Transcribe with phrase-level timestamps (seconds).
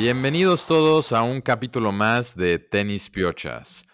[0.00, 3.84] Bienvenidos todos a un capítulo más de Tenis Piochas.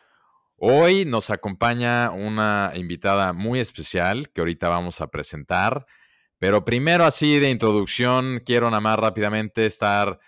[0.59, 5.87] Hoy nos acompaña una invitada muy especial que ahorita vamos a presentar,
[6.38, 10.20] pero primero así de introducción quiero nada más rápidamente estar,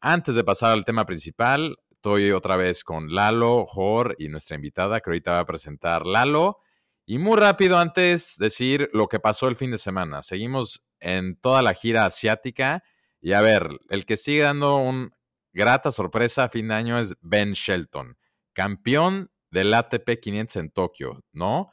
[0.00, 5.00] antes de pasar al tema principal, estoy otra vez con Lalo, Jor y nuestra invitada
[5.00, 6.60] que ahorita va a presentar Lalo.
[7.04, 10.22] Y muy rápido antes decir lo que pasó el fin de semana.
[10.22, 12.84] Seguimos en toda la gira asiática
[13.20, 15.12] y a ver, el que sigue dando un
[15.56, 18.18] grata sorpresa a fin de año es Ben Shelton,
[18.52, 21.70] campeón del ATP 500 en Tokio, ¿no?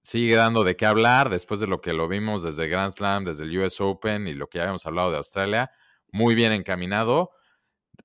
[0.00, 3.42] Sigue dando de qué hablar después de lo que lo vimos desde Grand Slam, desde
[3.42, 5.72] el US Open y lo que ya habíamos hablado de Australia.
[6.12, 7.32] Muy bien encaminado.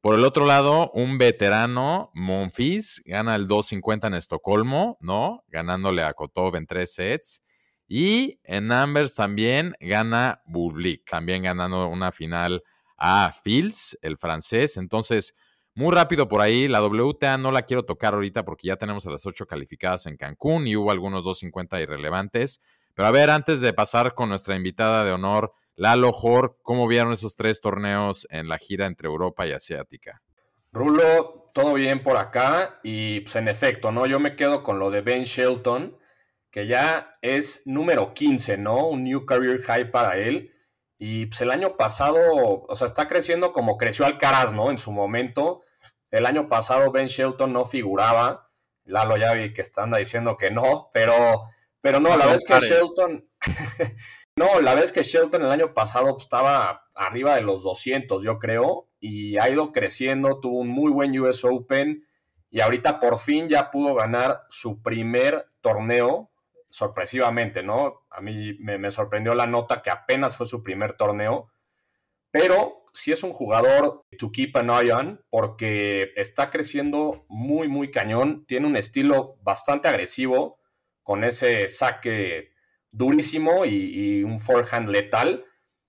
[0.01, 5.43] Por el otro lado, un veterano, Monfils, gana el 2.50 en Estocolmo, ¿no?
[5.49, 7.43] Ganándole a Kotov en tres sets.
[7.87, 12.63] Y en Numbers también gana Bublik, también ganando una final
[13.03, 14.77] a Fields, el francés.
[14.77, 15.33] Entonces,
[15.73, 19.09] muy rápido por ahí, la WTA no la quiero tocar ahorita porque ya tenemos a
[19.09, 22.61] las ocho calificadas en Cancún y hubo algunos 250 irrelevantes.
[22.93, 27.11] Pero a ver, antes de pasar con nuestra invitada de honor, Lalo Jor, ¿cómo vieron
[27.11, 30.21] esos tres torneos en la gira entre Europa y Asiática?
[30.71, 34.05] Rulo, todo bien por acá y pues en efecto, ¿no?
[34.05, 35.97] Yo me quedo con lo de Ben Shelton,
[36.51, 38.87] que ya es número 15, ¿no?
[38.89, 40.51] Un new career high para él.
[41.03, 44.69] Y pues el año pasado, o sea, está creciendo como creció Alcaraz, ¿no?
[44.69, 45.63] En su momento.
[46.11, 48.51] El año pasado Ben Shelton no figuraba.
[48.83, 51.45] Lalo ya vi que está anda diciendo que no, pero,
[51.81, 53.27] pero no, la vez que Shelton.
[54.35, 58.37] no, la vez que Shelton el año pasado pues, estaba arriba de los 200, yo
[58.37, 62.05] creo, y ha ido creciendo, tuvo un muy buen US Open
[62.51, 66.30] y ahorita por fin ya pudo ganar su primer torneo
[66.71, 68.05] sorpresivamente, ¿no?
[68.09, 71.51] A mí me, sorprendió la nota que apenas fue su primer torneo,
[72.31, 77.91] pero sí es un jugador to keep an eye on porque está creciendo muy, muy
[77.91, 80.59] cañón, tiene un estilo bastante agresivo
[81.03, 82.53] con ese saque
[82.89, 85.45] durísimo y, y un forehand letal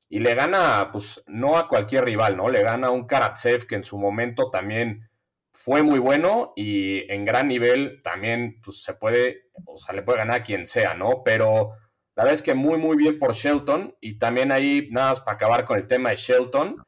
[0.09, 2.48] y le gana, pues no a cualquier rival, ¿no?
[2.48, 5.09] Le gana a un Karatsev que en su momento también
[5.53, 10.19] fue muy bueno y en gran nivel también pues, se puede, o sea, le puede
[10.19, 11.23] ganar a quien sea, ¿no?
[11.25, 11.73] Pero
[12.15, 15.35] la verdad es que muy, muy bien por Shelton y también ahí, nada más para
[15.35, 16.83] acabar con el tema de Shelton,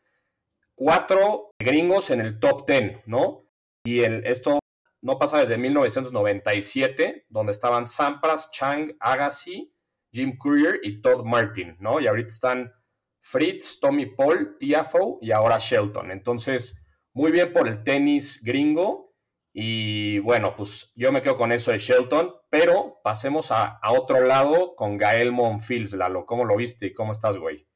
[0.74, 3.48] cuatro gringos en el top ten, ¿no?
[3.84, 4.58] Y el, esto
[5.02, 9.72] no pasa desde 1997, donde estaban Sampras, Chang, Agassi,
[10.10, 12.00] Jim Courier y Todd Martin, ¿no?
[12.00, 12.72] Y ahorita están
[13.20, 16.10] Fritz, Tommy Paul, Tiafoe y ahora Shelton.
[16.10, 16.83] Entonces,
[17.14, 19.14] muy bien por el tenis gringo.
[19.56, 24.74] Y bueno, pues yo me quedo con eso de Shelton, pero pasemos a, otro lado
[24.74, 26.26] con Gael Monfils, Lalo.
[26.26, 27.68] ¿Cómo lo viste y cómo estás, güey?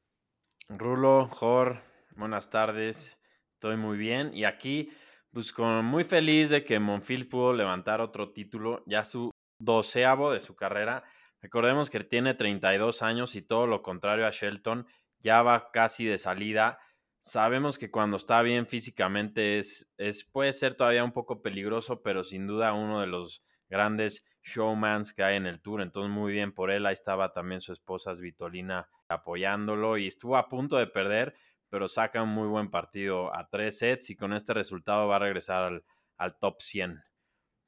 [0.67, 1.81] Rulo, Jor,
[2.17, 3.21] buenas tardes.
[3.49, 4.31] Estoy muy bien.
[4.33, 4.91] Y aquí,
[5.31, 10.41] pues con, muy feliz de que Monfils pudo levantar otro título, ya su doceavo de
[10.41, 11.05] su carrera.
[11.41, 14.85] Recordemos que tiene 32 años y todo lo contrario a Shelton,
[15.19, 16.79] ya va casi de salida
[17.19, 22.23] Sabemos que cuando está bien físicamente es, es, puede ser todavía un poco peligroso, pero
[22.23, 25.81] sin duda uno de los grandes showmans que hay en el tour.
[25.81, 26.85] Entonces, muy bien por él.
[26.85, 31.35] Ahí estaba también su esposa Svitolina apoyándolo y estuvo a punto de perder,
[31.69, 35.19] pero saca un muy buen partido a tres sets y con este resultado va a
[35.19, 35.83] regresar al,
[36.17, 37.03] al top 100.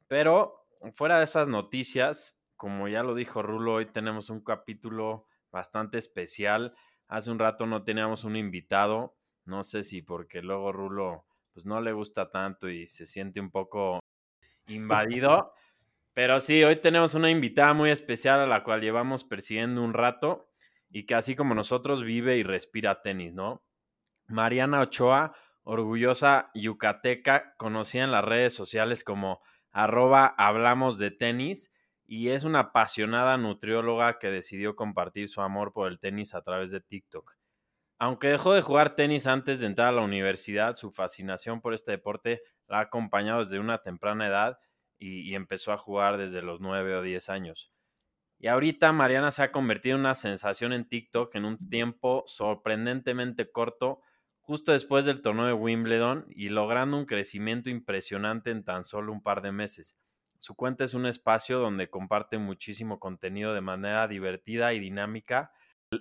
[0.08, 5.98] Pero fuera de esas noticias, como ya lo dijo Rulo, hoy tenemos un capítulo bastante
[5.98, 6.76] especial.
[7.08, 9.18] Hace un rato no teníamos un invitado,
[9.52, 13.52] no sé si porque luego Rulo pues no le gusta tanto y se siente un
[13.52, 14.00] poco
[14.68, 15.54] invadido.
[16.14, 20.50] Pero sí, hoy tenemos una invitada muy especial a la cual llevamos persiguiendo un rato
[20.90, 23.62] y que así como nosotros vive y respira tenis, ¿no?
[24.28, 25.34] Mariana Ochoa,
[25.64, 29.42] orgullosa yucateca, conocida en las redes sociales como
[29.72, 31.74] arroba hablamos de tenis
[32.06, 36.72] y es una apasionada nutrióloga que decidió compartir su amor por el tenis a través
[36.72, 37.41] de TikTok.
[38.04, 41.92] Aunque dejó de jugar tenis antes de entrar a la universidad, su fascinación por este
[41.92, 44.58] deporte la ha acompañado desde una temprana edad
[44.98, 47.72] y, empezó a jugar desde los 9 o 10 años.
[48.40, 53.52] Y ahorita Mariana se ha convertido en una sensación en TikTok en un tiempo sorprendentemente
[53.52, 54.02] corto,
[54.40, 59.22] justo después del torneo de Wimbledon y logrando un crecimiento impresionante en tan solo un
[59.22, 59.96] par de meses.
[60.40, 65.52] Su cuenta es un espacio donde comparte muchísimo contenido de manera divertida y dinámica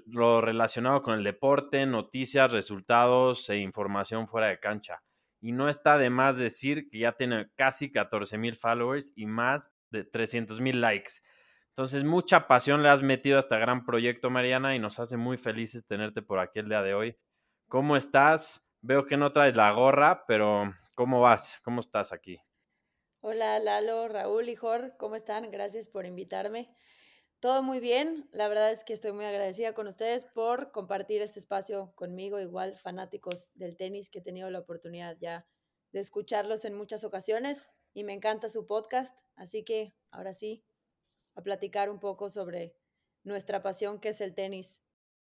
[0.07, 5.03] lo relacionado con el deporte, noticias, resultados e información fuera de cancha.
[5.41, 9.75] Y no está de más decir que ya tiene casi 14 mil followers y más
[9.91, 11.13] de 300 mil likes.
[11.69, 15.37] Entonces, mucha pasión le has metido a este gran proyecto, Mariana, y nos hace muy
[15.37, 17.17] felices tenerte por aquí el día de hoy.
[17.69, 18.67] ¿Cómo estás?
[18.83, 21.61] Veo que no traes la gorra, pero ¿cómo vas?
[21.65, 22.39] ¿Cómo estás aquí?
[23.23, 25.51] Hola Lalo, Raúl y Jor, ¿cómo están?
[25.51, 26.75] Gracias por invitarme.
[27.41, 31.39] Todo muy bien, la verdad es que estoy muy agradecida con ustedes por compartir este
[31.39, 35.47] espacio conmigo, igual fanáticos del tenis que he tenido la oportunidad ya
[35.91, 40.67] de escucharlos en muchas ocasiones y me encanta su podcast, así que ahora sí,
[41.35, 42.77] a platicar un poco sobre
[43.25, 44.83] nuestra pasión que es el tenis.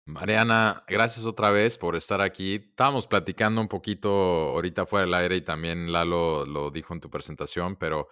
[0.05, 2.67] Mariana, gracias otra vez por estar aquí.
[2.69, 4.09] Estábamos platicando un poquito
[4.53, 8.09] ahorita fuera del aire y también Lalo lo dijo en tu presentación, pero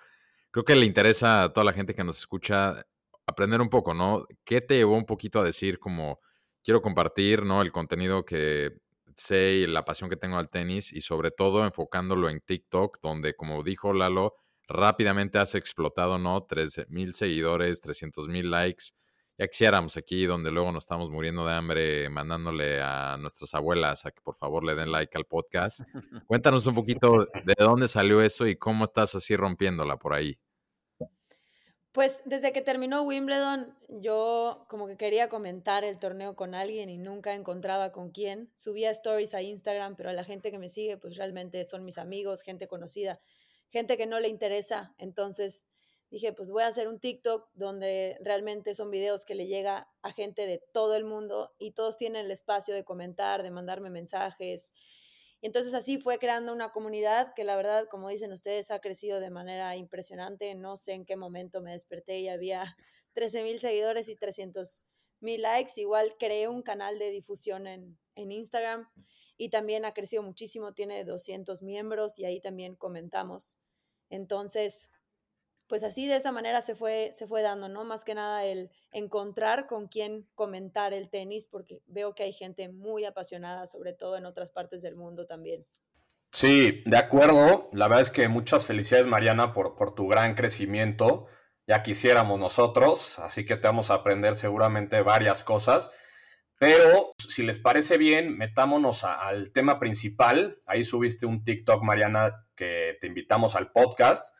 [0.49, 2.87] creo que le interesa a toda la gente que nos escucha
[3.25, 4.25] aprender un poco, ¿no?
[4.43, 6.19] ¿Qué te llevó un poquito a decir como
[6.63, 7.61] quiero compartir, ¿no?
[7.61, 8.71] El contenido que
[9.15, 13.35] sé y la pasión que tengo al tenis y sobre todo enfocándolo en TikTok, donde
[13.35, 14.35] como dijo Lalo,
[14.67, 16.43] rápidamente has explotado, ¿no?
[16.43, 18.85] 13 mil seguidores, 300 mil likes.
[19.37, 24.11] Ya quisiéramos aquí, donde luego nos estamos muriendo de hambre, mandándole a nuestras abuelas a
[24.11, 25.81] que por favor le den like al podcast.
[26.27, 30.37] Cuéntanos un poquito de dónde salió eso y cómo estás así rompiéndola por ahí.
[31.93, 36.97] Pues desde que terminó Wimbledon, yo como que quería comentar el torneo con alguien y
[36.97, 38.49] nunca encontraba con quién.
[38.55, 41.99] Subía stories a Instagram, pero a la gente que me sigue, pues realmente son mis
[41.99, 43.21] amigos, gente conocida,
[43.69, 44.95] gente que no le interesa.
[44.97, 45.67] Entonces
[46.09, 50.11] dije, pues voy a hacer un TikTok donde realmente son videos que le llega a
[50.11, 54.73] gente de todo el mundo y todos tienen el espacio de comentar, de mandarme mensajes,
[55.43, 59.19] y entonces así fue creando una comunidad que la verdad, como dicen ustedes, ha crecido
[59.19, 60.55] de manera impresionante.
[60.55, 62.77] No sé en qué momento me desperté y había
[63.11, 64.81] 13 mil seguidores y 300
[65.19, 65.73] mil likes.
[65.75, 68.87] Igual creé un canal de difusión en, en Instagram
[69.35, 73.59] y también ha crecido muchísimo, tiene 200 miembros y ahí también comentamos.
[74.09, 74.91] Entonces,
[75.67, 77.83] pues así de esta manera se fue, se fue dando, ¿no?
[77.83, 82.69] Más que nada el encontrar con quién comentar el tenis, porque veo que hay gente
[82.69, 85.65] muy apasionada, sobre todo en otras partes del mundo también.
[86.31, 87.69] Sí, de acuerdo.
[87.73, 91.27] La verdad es que muchas felicidades, Mariana, por, por tu gran crecimiento.
[91.65, 95.91] Ya quisiéramos nosotros, así que te vamos a aprender seguramente varias cosas.
[96.59, 100.59] Pero si les parece bien, metámonos al tema principal.
[100.65, 104.35] Ahí subiste un TikTok, Mariana, que te invitamos al podcast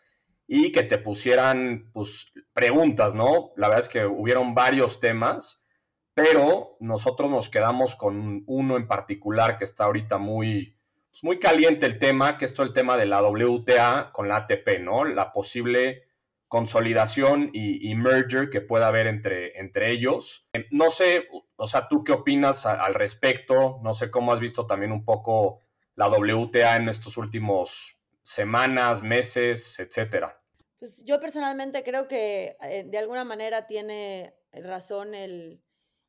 [0.47, 3.51] y que te pusieran pues, preguntas, ¿no?
[3.55, 5.65] La verdad es que hubieron varios temas,
[6.13, 10.77] pero nosotros nos quedamos con uno en particular que está ahorita muy,
[11.09, 14.37] pues, muy caliente el tema, que es todo el tema de la WTA con la
[14.37, 15.05] ATP, ¿no?
[15.05, 16.03] La posible
[16.47, 20.49] consolidación y, merger que pueda haber entre, entre ellos.
[20.53, 23.79] Eh, no sé, o sea, ¿tú qué opinas al respecto?
[23.81, 25.61] No sé cómo has visto también un poco
[25.95, 30.41] la WTA en estos últimos semanas, meses, etcétera?
[30.79, 35.61] Pues yo personalmente creo que eh, de alguna manera tiene razón el,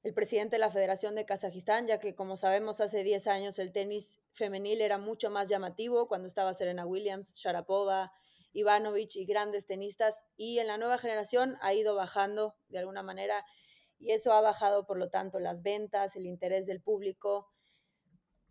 [0.02, 3.72] el, presidente de la Federación de Kazajistán, ya que como sabemos hace 10 años el
[3.72, 8.12] tenis femenil era mucho más llamativo cuando estaba Serena Williams, Sharapova,
[8.52, 13.44] Ivanovic y grandes tenistas, y en la nueva generación ha ido bajando de alguna manera
[13.98, 17.53] y eso ha bajado por lo tanto las ventas, el interés del público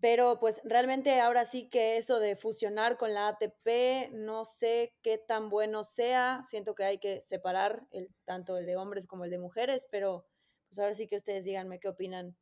[0.04, 5.18] pero pues realmente ahora sí que eso de fusionar con la ATP, no sé qué
[5.18, 6.42] tan bueno sea.
[6.44, 10.28] Siento que hay que separar el, tanto el de hombres como el de mujeres, pero
[10.68, 12.36] pues ahora sí que ustedes díganme qué opinan.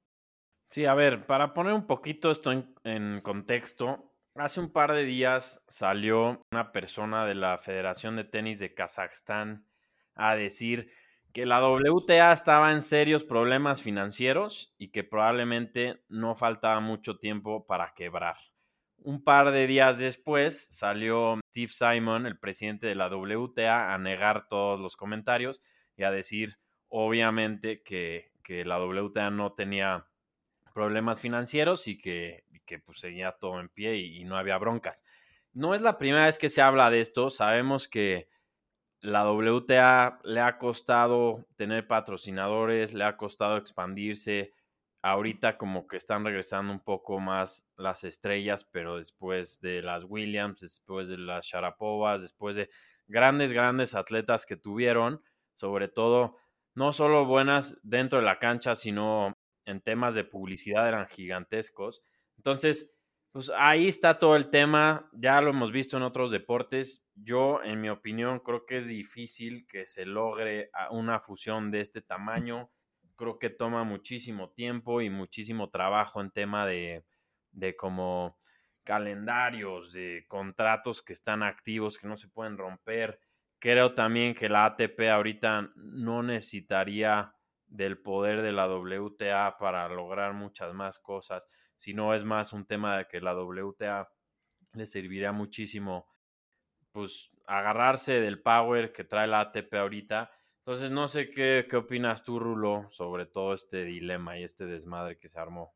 [0.72, 5.04] Sí, a ver, para poner un poquito esto en, en contexto, hace un par de
[5.04, 9.68] días salió una persona de la Federación de Tenis de Kazajstán
[10.16, 10.92] a decir
[11.34, 17.66] que la WTA estaba en serios problemas financieros y que probablemente no faltaba mucho tiempo
[17.66, 18.36] para quebrar.
[18.98, 24.48] Un par de días después salió Steve Simon, el presidente de la WTA, a negar
[24.48, 25.62] todos los comentarios
[25.96, 26.58] y a decir,
[26.88, 28.30] obviamente, que,
[28.66, 30.08] la WTA no tenía
[30.74, 35.06] problemas financieros y que, que pues, seguía todo en pie y no había broncas.
[35.54, 38.28] No es la primera vez que se habla de esto, sabemos que
[39.02, 44.54] la WTA le ha costado tener patrocinadores, le ha costado expandirse.
[45.02, 50.62] Ahorita como que están regresando un poco más las estrellas, pero después de las Williams,
[50.62, 52.70] después de las Sharapovas, después de
[53.08, 55.24] grandes, grandes atletas que tuvieron,
[55.56, 56.38] sobre todo,
[56.76, 62.04] no solo buenas dentro de la cancha, sino en temas de publicidad eran gigantescos.
[62.38, 62.92] Entonces,
[63.32, 67.06] pues ahí está todo el tema, ya lo hemos visto en otros deportes.
[67.16, 72.02] Yo, en mi opinión, creo que es difícil que se logre una fusión de este
[72.02, 72.70] tamaño.
[73.16, 77.06] Creo que toma muchísimo tiempo y muchísimo trabajo en tema de,
[77.52, 78.38] de como
[78.84, 83.20] calendarios, de contratos que están activos, que no se pueden romper.
[83.60, 87.34] Creo también que la ATP ahorita no necesitaría
[87.68, 91.48] del poder de la WTA para lograr muchas más cosas,
[91.82, 94.08] sino es más un tema de que la WTA
[94.74, 96.06] le serviría muchísimo
[96.92, 100.30] pues agarrarse del power que trae la ATP ahorita.
[100.60, 105.18] Entonces no sé qué, qué opinas tú, Rulo, sobre todo este dilema y este desmadre
[105.18, 105.74] que se armó.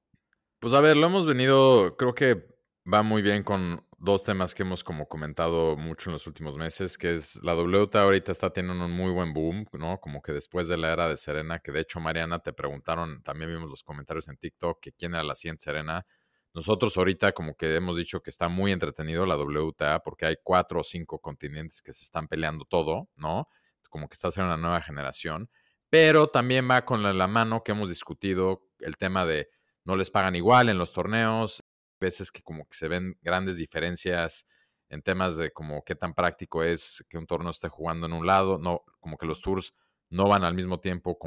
[0.60, 4.64] Pues a ver, lo hemos venido, creo que va muy bien con dos temas que
[4.64, 8.86] hemos como comentado mucho en los últimos meses, que es la WTA ahorita está teniendo
[8.86, 10.00] un muy buen boom, ¿no?
[10.00, 13.52] Como que después de la era de Serena, que de hecho Mariana te preguntaron, también
[13.52, 16.06] vimos los comentarios en TikTok, que quién era la siguiente Serena.
[16.54, 20.82] Nosotros ahorita como que hemos dicho que está muy entretenido la WTA porque hay cuatro
[20.82, 23.50] o cinco continentes que se están peleando todo, ¿no?
[23.90, 25.50] Como que está haciendo una nueva generación,
[25.90, 29.50] pero también va con la mano que hemos discutido el tema de
[29.84, 31.64] no les pagan igual en los torneos,
[32.00, 34.46] veces que como que se ven grandes diferencias
[34.90, 38.26] en temas de como qué tan práctico es que un torneo esté jugando en un
[38.26, 39.74] lado, no, como que los tours
[40.10, 41.18] no van al mismo tiempo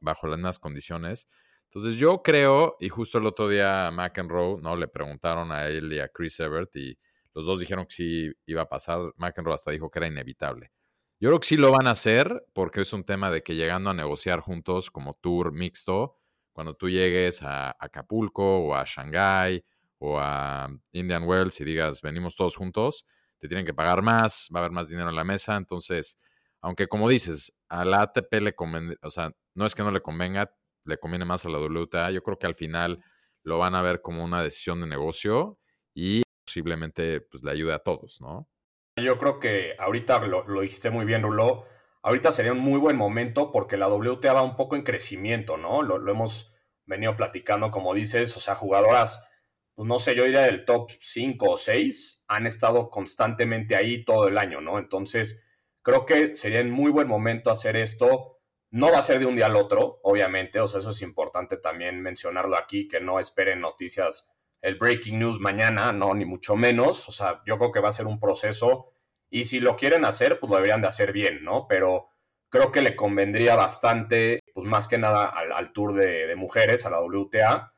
[0.00, 1.28] bajo las mismas condiciones.
[1.64, 4.76] Entonces yo creo, y justo el otro día McEnroe, ¿no?
[4.76, 6.98] Le preguntaron a él y a Chris Evert y
[7.34, 9.12] los dos dijeron que sí iba a pasar.
[9.16, 10.72] McEnroe hasta dijo que era inevitable.
[11.18, 13.90] Yo creo que sí lo van a hacer porque es un tema de que llegando
[13.90, 16.18] a negociar juntos como tour mixto,
[16.52, 19.64] cuando tú llegues a Acapulco o a Shanghái
[19.98, 23.06] o a Indian Wells y digas, venimos todos juntos,
[23.38, 25.56] te tienen que pagar más, va a haber más dinero en la mesa.
[25.56, 26.18] Entonces,
[26.60, 30.00] aunque como dices, a la ATP le conviene, o sea, no es que no le
[30.00, 30.52] convenga,
[30.84, 32.10] le conviene más a la WTA.
[32.10, 33.02] Yo creo que al final
[33.42, 35.58] lo van a ver como una decisión de negocio
[35.94, 38.48] y posiblemente pues le ayude a todos, ¿no?
[38.96, 41.64] Yo creo que ahorita lo, lo dijiste muy bien, Rulo.
[42.02, 45.82] Ahorita sería un muy buen momento porque la WTA va un poco en crecimiento, ¿no?
[45.82, 46.54] Lo, lo hemos
[46.86, 49.28] venido platicando, como dices, o sea, jugadoras
[49.76, 54.26] pues no sé, yo diría del top 5 o 6, han estado constantemente ahí todo
[54.26, 54.78] el año, ¿no?
[54.78, 55.44] Entonces,
[55.82, 58.38] creo que sería en muy buen momento hacer esto.
[58.70, 61.58] No va a ser de un día al otro, obviamente, o sea, eso es importante
[61.58, 64.30] también mencionarlo aquí, que no esperen noticias,
[64.62, 67.92] el breaking news mañana, no, ni mucho menos, o sea, yo creo que va a
[67.92, 68.94] ser un proceso
[69.28, 71.66] y si lo quieren hacer, pues lo deberían de hacer bien, ¿no?
[71.68, 72.08] Pero
[72.48, 76.90] creo que le convendría bastante, pues más que nada al, tour de, de mujeres, a
[76.90, 77.74] la WTA,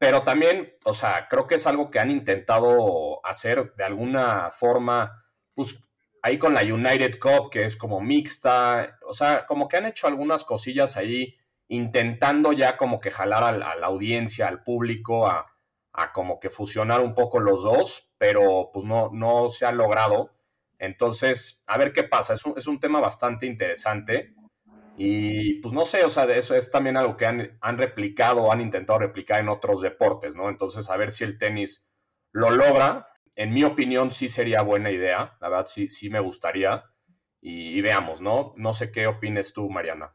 [0.00, 5.26] pero también, o sea, creo que es algo que han intentado hacer de alguna forma,
[5.52, 5.84] pues
[6.22, 10.06] ahí con la United Cup, que es como mixta, o sea, como que han hecho
[10.06, 11.36] algunas cosillas ahí,
[11.68, 15.52] intentando ya como que jalar a la, audiencia, al público, a,
[15.92, 20.34] a, como que fusionar un poco los dos, pero pues no, no se ha logrado.
[20.78, 24.32] Entonces, a ver qué pasa, es un, es un tema bastante interesante.
[25.02, 28.52] Y pues no sé, o sea, eso es también algo que han, han replicado o
[28.52, 30.50] han intentado replicar en otros deportes, ¿no?
[30.50, 31.90] Entonces, a ver si el tenis
[32.32, 33.08] lo logra.
[33.34, 35.38] En mi opinión, sí sería buena idea.
[35.40, 36.84] La verdad, sí, sí me gustaría.
[37.40, 38.52] Y, veamos, ¿no?
[38.58, 40.14] No sé qué opines tú, Mariana.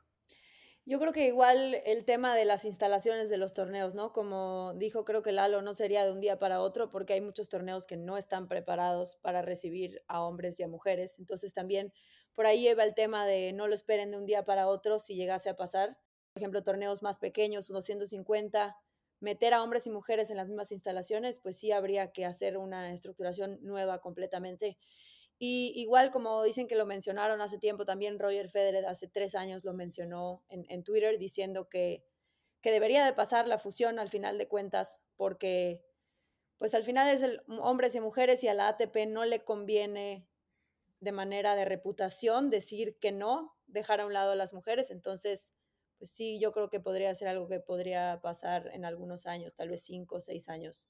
[0.85, 4.13] Yo creo que igual el tema de las instalaciones de los torneos, ¿no?
[4.13, 7.49] Como dijo, creo que Lalo no sería de un día para otro porque hay muchos
[7.49, 11.17] torneos que no están preparados para recibir a hombres y a mujeres.
[11.17, 11.91] Entonces también
[12.35, 15.15] por ahí lleva el tema de no lo esperen de un día para otro si
[15.15, 15.97] llegase a pasar.
[16.33, 18.77] Por ejemplo, torneos más pequeños, 250,
[19.21, 22.91] meter a hombres y mujeres en las mismas instalaciones, pues sí habría que hacer una
[22.91, 24.77] estructuración nueva completamente.
[25.37, 29.63] Y igual como dicen que lo mencionaron hace tiempo, también Roger Federer hace tres años
[29.63, 32.03] lo mencionó en, Twitter diciendo que,
[32.61, 35.83] que debería de pasar la fusión al final de cuentas porque
[36.57, 40.25] pues al final es el hombres y mujeres y a la ATP no le conviene
[41.05, 44.89] de manera de reputación decir que no, dejar a un lado a las mujeres.
[44.89, 45.53] Entonces,
[45.99, 49.69] pues sí, yo creo que podría ser algo que podría pasar en algunos años, tal
[49.69, 50.87] vez cinco o seis años.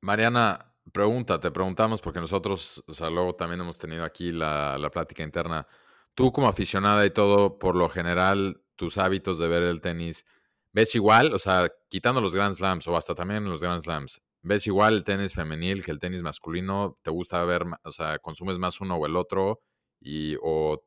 [0.00, 4.90] Mariana, pregunta, te preguntamos porque nosotros, o sea, luego también hemos tenido aquí la, la
[4.90, 5.68] plática interna.
[6.14, 10.26] Tú como aficionada y todo, por lo general, tus hábitos de ver el tenis,
[10.72, 11.32] ¿ves igual?
[11.32, 15.04] O sea, quitando los Grand Slams o hasta también los Grand Slams, ves igual el
[15.04, 19.06] tenis femenil que el tenis masculino, te gusta ver, o sea, consumes más uno o
[19.06, 19.62] el otro
[20.00, 20.84] y o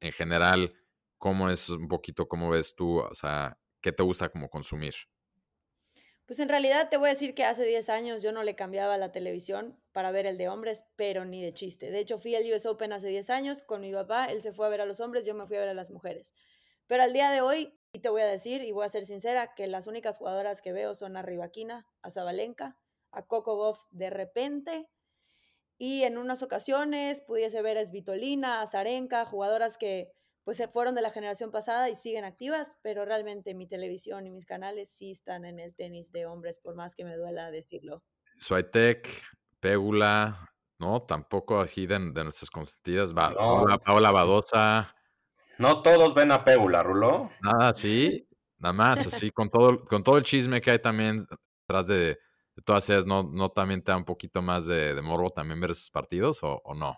[0.00, 0.74] en general
[1.18, 4.94] cómo es un poquito cómo ves tú, o sea, qué te gusta como consumir.
[6.26, 8.98] Pues en realidad te voy a decir que hace 10 años yo no le cambiaba
[8.98, 11.90] la televisión para ver el de hombres, pero ni de chiste.
[11.90, 14.66] De hecho, fui al US Open hace 10 años con mi papá, él se fue
[14.66, 16.34] a ver a los hombres, yo me fui a ver a las mujeres.
[16.86, 19.54] Pero al día de hoy, y te voy a decir, y voy a ser sincera,
[19.54, 22.78] que las únicas jugadoras que veo son a Rivaquina, a Zabalenka,
[23.10, 24.88] a Coco Goff de repente.
[25.78, 30.12] Y en unas ocasiones pudiese ver a Svitolina, a Zarenka, jugadoras que
[30.44, 34.46] pues fueron de la generación pasada y siguen activas, pero realmente mi televisión y mis
[34.46, 38.02] canales sí están en el tenis de hombres, por más que me duela decirlo.
[38.38, 39.06] Swiatek,
[39.60, 43.14] Pégula, no, tampoco así de, nuestras consentidas.
[43.14, 43.34] Va,
[43.84, 44.94] Paola, Badosa,
[45.58, 47.30] no todos ven a Pégula, Rulo.
[47.42, 48.26] Nada, sí.
[48.58, 51.24] Nada más, así, con todo, con todo el chisme que hay también
[51.66, 52.18] tras de,
[52.64, 55.70] todas ellas, ¿no, ¿no también te da un poquito más de, de morbo también ver
[55.70, 56.96] esos partidos o, o no?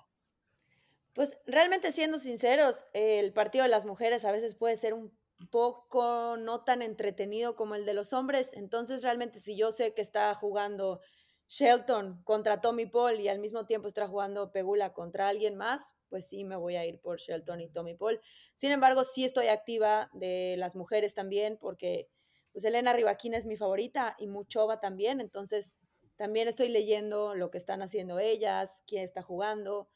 [1.13, 5.13] Pues realmente siendo sinceros, el partido de las mujeres a veces puede ser un
[5.51, 8.53] poco no tan entretenido como el de los hombres.
[8.55, 11.01] Entonces, realmente, si yo sé que está jugando
[11.49, 16.29] Shelton contra Tommy Paul y al mismo tiempo está jugando Pegula contra alguien más, pues
[16.29, 18.21] sí me voy a ir por Shelton y Tommy Paul.
[18.55, 22.09] Sin embargo, sí estoy activa de las mujeres también, porque
[22.53, 25.21] pues Elena Rivaquina es mi favorita y Muchova también.
[25.21, 25.79] Entonces,
[26.17, 29.89] también estoy leyendo lo que están haciendo ellas, quién está jugando.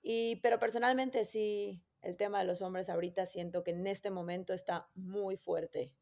[0.00, 4.54] Y, pero personalmente sí, el tema de los hombres ahorita siento que en este momento
[4.54, 5.92] está muy fuerte.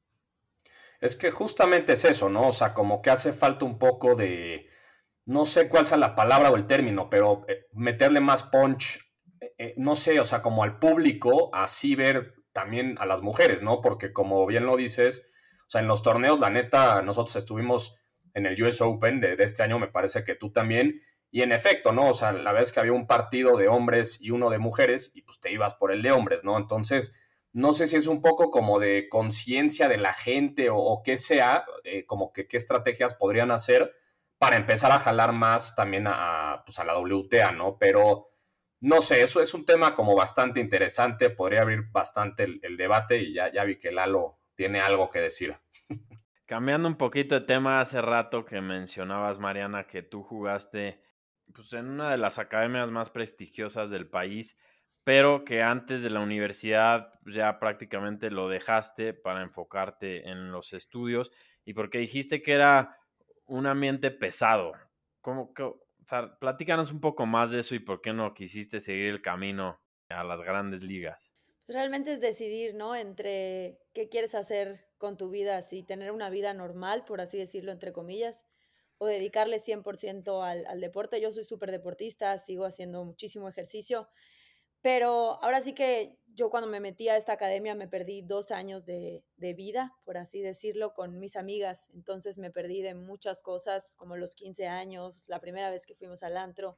[1.01, 2.49] Es que justamente es eso, ¿no?
[2.49, 4.69] O sea, como que hace falta un poco de,
[5.27, 9.01] no sé cuál sea la palabra o el término, pero eh, meterle más punch,
[9.59, 13.81] eh, no sé, o sea, como al público, así ver también a las mujeres, ¿no?
[13.81, 15.31] Porque como bien lo dices,
[15.67, 17.99] o sea, en los torneos, la neta, nosotros estuvimos
[18.35, 21.53] en el US Open de, de este año, me parece que tú también, y en
[21.53, 22.09] efecto, ¿no?
[22.09, 25.23] O sea, la vez que había un partido de hombres y uno de mujeres, y
[25.23, 26.57] pues te ibas por el de hombres, ¿no?
[26.57, 27.17] Entonces,
[27.55, 31.65] no sé si es un poco como de conciencia de la gente o, qué sea,
[31.85, 33.95] eh, como que qué estrategias podrían hacer
[34.39, 37.79] para empezar a jalar más también a, pues a la WTA, ¿no?
[37.79, 38.29] Pero
[38.85, 43.33] no sé, eso es un tema como bastante interesante, podría abrir bastante el, debate y
[43.33, 45.57] ya, ya vi que Lalo tiene algo que decir.
[46.47, 51.01] Cambiando un poquito de tema, hace rato que mencionabas, Mariana, que tú jugaste
[51.55, 54.59] pues, en una de las academias más prestigiosas del país,
[55.03, 61.33] pero que antes de la universidad ya prácticamente lo dejaste para enfocarte en los estudios
[61.65, 62.99] y porque dijiste que era
[63.47, 64.73] un ambiente pesado.
[65.23, 65.55] ¿Cómo,
[66.05, 69.23] o sea, platícanos un poco más de eso y por qué no quisiste seguir el
[69.23, 71.33] camino a las grandes ligas.
[71.67, 72.95] Pues, realmente es decidir, ¿no?
[72.95, 77.73] Entre qué quieres hacer con tu vida, si tener una vida normal, por así decirlo,
[77.73, 78.45] entre comillas,
[78.99, 81.21] o dedicarle 100% al, al deporte.
[81.21, 84.09] Yo soy súper deportista, sigo haciendo muchísimo ejercicio,
[84.83, 88.85] pero ahora sí que yo cuando me metí a esta academia me perdí dos años
[88.87, 91.89] de, de, vida, por así decirlo, con mis amigas.
[91.95, 96.23] Entonces me perdí de muchas cosas, como los 15 años, la primera vez que fuimos
[96.25, 96.77] al antro.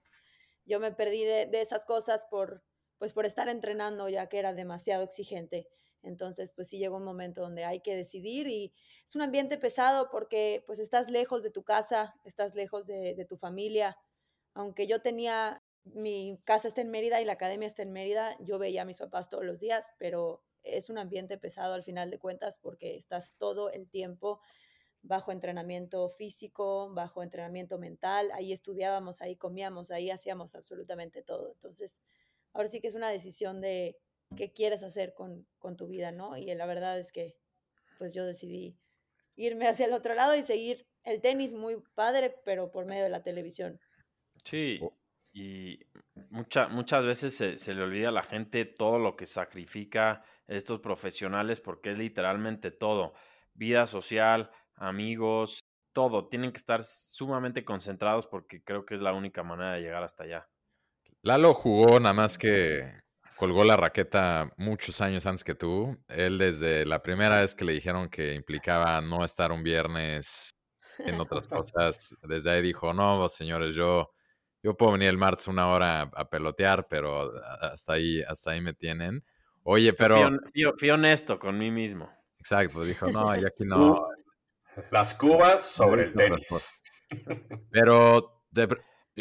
[0.66, 2.62] Yo me perdí de, esas cosas por,
[2.98, 5.68] pues por estar entrenando ya que era demasiado exigente.
[6.02, 10.10] Entonces, pues sí llegó un momento donde hay que decidir y es un ambiente pesado
[10.10, 13.96] porque pues estás lejos de tu casa, estás lejos de tu familia.
[14.54, 15.62] Aunque yo tenía
[15.94, 18.98] mi casa está en Mérida y la academia está en Mérida, yo veía a mis
[18.98, 23.36] papás todos los días, pero es un ambiente pesado al final de cuentas porque estás
[23.38, 24.40] todo el tiempo
[25.02, 31.52] bajo entrenamiento físico, bajo entrenamiento mental, ahí estudiábamos, ahí comíamos, ahí hacíamos absolutamente todo.
[31.52, 32.00] Entonces,
[32.52, 33.96] ahora sí que es una decisión de
[34.36, 36.36] qué quieres hacer con, con tu vida, ¿no?
[36.36, 37.36] Y la verdad es que
[37.98, 38.76] pues yo decidí
[39.36, 43.10] irme hacia el otro lado y seguir el tenis muy padre, pero por medio de
[43.10, 43.80] la televisión.
[44.42, 44.80] Sí,
[45.38, 45.86] y
[46.30, 51.92] muchas veces se, le olvida a la gente todo lo que sacrifica estos profesionales porque
[51.92, 53.12] es literalmente todo.
[53.52, 55.60] Vida social, amigos,
[55.92, 56.26] todo.
[56.28, 60.24] Tienen que estar sumamente concentrados porque creo que es la única manera de llegar hasta
[60.24, 60.48] allá.
[61.20, 63.02] Lalo jugó nada más que
[63.36, 65.98] colgó la raqueta muchos años antes que tú.
[66.08, 70.56] Él desde la primera vez que le dijeron que implicaba no estar un viernes
[70.96, 74.15] en otras cosas, desde ahí dijo, no, señores, yo
[74.66, 78.72] yo puedo venir el martes una hora a, pelotear, pero hasta ahí, hasta ahí me
[78.72, 79.24] tienen.
[79.62, 80.28] Oye, pero...
[80.76, 82.10] Fui, honesto con mí mismo.
[82.40, 84.08] Exacto, dijo, no, y aquí no.
[84.90, 86.68] Las cubas sobre el tenis.
[87.70, 88.42] Pero,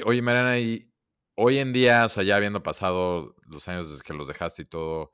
[0.04, 0.92] oye, Mariana, y
[1.36, 4.66] hoy en día, o sea, ya habiendo pasado los años desde que los dejaste y
[4.66, 5.14] todo,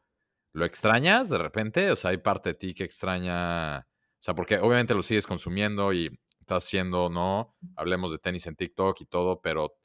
[0.53, 1.91] ¿lo extrañas de repente?
[1.91, 5.91] O sea, hay parte de ti que extraña, o sea, porque obviamente lo sigues consumiendo
[5.91, 7.57] y estás haciendo, ¿no?
[7.75, 9.80] Hablemos de tenis en TikTok y todo, pero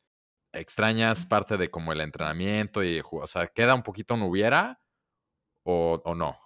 [0.59, 4.81] ¿Extrañas parte de como el entrenamiento y, o sea, queda un poquito no hubiera
[5.65, 6.39] o, o no?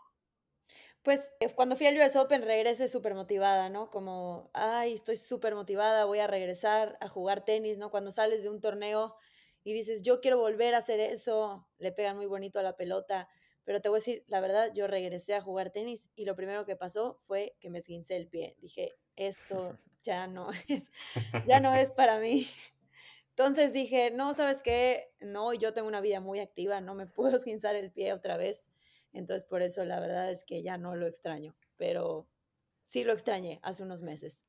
[1.03, 3.91] Pues eh, cuando fui al US Open regresé súper motivada, ¿no?
[3.91, 7.91] Como, ay, estoy súper motivada, voy a regresar a jugar tenis, ¿no?
[7.91, 9.17] Cuando sales de un torneo
[9.65, 13.29] y dices, yo quiero volver a hacer eso, le pegan muy bonito a la pelota.
[13.65, 16.67] Pero te voy a decir, la verdad, yo regresé a jugar tenis y lo primero
[16.67, 18.57] que pasó fue que me esguincé el pie.
[18.59, 20.91] Dije, esto ya no es,
[21.43, 22.47] ya no es para mí.
[23.41, 25.15] Entonces dije, no, ¿sabes qué?
[25.21, 28.69] No, yo tengo una vida muy activa, no me puedo esquinzar el pie otra vez.
[29.15, 32.29] Entonces por eso la verdad es que ya no lo extraño, pero
[32.85, 34.45] sí lo extrañé hace unos meses.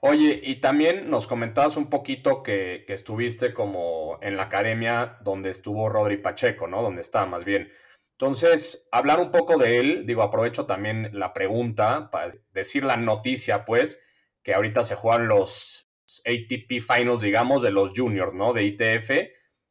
[0.00, 5.90] Oye, y también nos comentabas un poquito que, estuviste como en la academia donde estuvo
[5.90, 6.80] Rodri Pacheco, ¿no?
[6.80, 7.70] Donde está más bien.
[8.12, 13.66] Entonces, hablar un poco de él, digo, aprovecho también la pregunta para decir la noticia,
[13.66, 14.02] pues,
[14.42, 15.91] que ahorita se juegan los
[16.26, 18.52] ATP Finals, digamos, de los juniors, ¿no?
[18.52, 19.10] De ITF,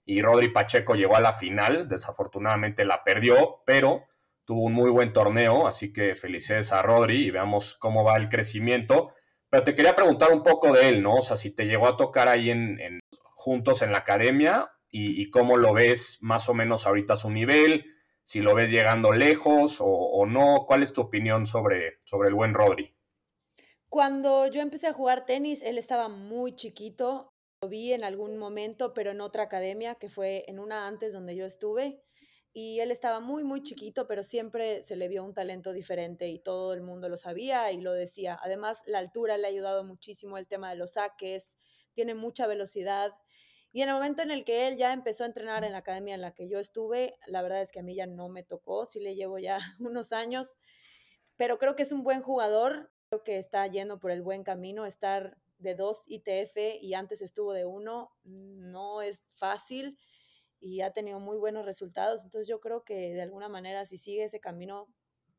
[0.05, 4.05] y Rodri Pacheco llegó a la final, desafortunadamente la perdió, pero
[4.45, 8.29] tuvo un muy buen torneo, así que felicidades a Rodri y veamos cómo va el
[8.29, 9.13] crecimiento.
[9.49, 11.15] Pero te quería preguntar un poco de él, ¿no?
[11.15, 15.55] O sea, si te llegó a tocar ahí en, juntos en la academia y, cómo
[15.55, 17.85] lo ves más o menos ahorita a su nivel,
[18.23, 22.53] si lo ves llegando lejos o, no, ¿cuál es tu opinión sobre, sobre el buen
[22.53, 22.93] Rodri?
[23.91, 27.29] Cuando yo empecé a jugar tenis, él estaba muy chiquito.
[27.61, 31.35] Lo vi en algún momento, pero en otra academia, que fue en una antes donde
[31.35, 32.01] yo estuve
[32.53, 36.39] y él estaba muy, muy chiquito, pero siempre se le vio un talento diferente y
[36.39, 38.39] todo el mundo lo sabía y lo decía.
[38.41, 41.57] Además, la altura le ha ayudado muchísimo el tema de los saques,
[41.91, 43.11] tiene mucha velocidad.
[43.73, 46.15] Y en el momento en el que él ya empezó a entrenar en la academia
[46.15, 48.85] en la que yo estuve, la verdad es que a mí ya no me tocó,
[48.85, 50.59] sí le llevo ya unos años,
[51.35, 54.85] pero creo que es un buen jugador, creo que está yendo por el buen camino,
[54.85, 59.99] estar de dos ITF y antes estuvo de uno, no es fácil
[60.61, 62.23] y ha tenido muy buenos resultados.
[62.23, 64.87] Entonces yo creo que de alguna manera si sigue ese camino,